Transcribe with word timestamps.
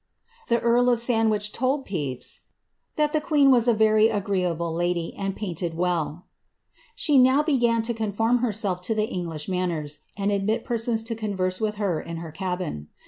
The 0.47 0.59
earl 0.61 0.89
of 0.89 0.97
Sandwich 0.99 1.51
told 1.51 1.85
Pepys" 1.85 2.39
that 2.95 3.13
the 3.13 3.21
queen 3.21 3.51
was 3.51 3.67
a 3.67 3.73
very 3.75 4.07
agreeable 4.07 4.73
lady, 4.73 5.13
and 5.15 5.35
painted 5.35 5.77
well." 5.77 6.25
She 6.95 7.19
now 7.19 7.43
be 7.43 7.59
gan 7.59 7.83
to 7.83 7.93
conform 7.93 8.39
herself 8.39 8.81
to 8.89 8.95
the 8.95 9.05
English 9.07 9.47
manners, 9.47 9.99
and 10.17 10.31
admit 10.31 10.63
persons 10.63 11.03
to 11.03 11.13
converse 11.13 11.61
with 11.61 11.75
her 11.75 12.01
in 12.01 12.17
her 12.17 12.31
cabin. 12.31 12.87